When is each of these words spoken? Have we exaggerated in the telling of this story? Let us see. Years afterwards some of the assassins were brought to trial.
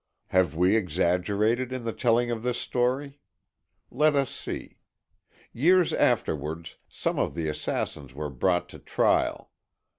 Have 0.29 0.55
we 0.55 0.75
exaggerated 0.75 1.71
in 1.71 1.83
the 1.83 1.93
telling 1.93 2.31
of 2.31 2.41
this 2.41 2.57
story? 2.57 3.19
Let 3.91 4.15
us 4.15 4.31
see. 4.35 4.79
Years 5.53 5.93
afterwards 5.93 6.77
some 6.89 7.19
of 7.19 7.35
the 7.35 7.47
assassins 7.47 8.15
were 8.15 8.31
brought 8.31 8.67
to 8.69 8.79
trial. 8.79 9.51